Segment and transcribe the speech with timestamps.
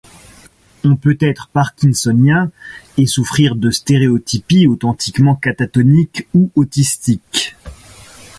[0.83, 2.49] On peut être parkisonnien
[2.97, 7.55] et souffrir de stéréotypies authentiquement catatoniques ou autistiques.